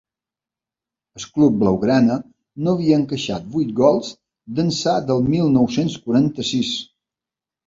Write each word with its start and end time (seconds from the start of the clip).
El 1.19 1.25
club 1.33 1.59
blau-grana 1.63 2.15
no 2.67 2.73
havia 2.77 2.97
encaixat 3.01 3.45
vuit 3.57 3.75
gols 3.81 4.11
d’ençà 4.61 4.95
del 5.13 5.23
mil 5.29 5.53
nou-cents 5.61 6.01
quaranta-sis. 6.09 6.75